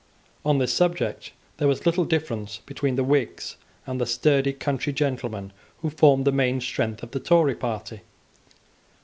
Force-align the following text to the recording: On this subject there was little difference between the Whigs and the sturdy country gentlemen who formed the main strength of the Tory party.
On 0.43 0.57
this 0.57 0.73
subject 0.73 1.31
there 1.57 1.67
was 1.67 1.85
little 1.85 2.05
difference 2.05 2.57
between 2.65 2.95
the 2.95 3.03
Whigs 3.03 3.57
and 3.85 4.01
the 4.01 4.07
sturdy 4.07 4.51
country 4.51 4.91
gentlemen 4.91 5.53
who 5.83 5.91
formed 5.91 6.25
the 6.25 6.31
main 6.31 6.59
strength 6.59 7.03
of 7.03 7.11
the 7.11 7.19
Tory 7.19 7.53
party. 7.53 8.01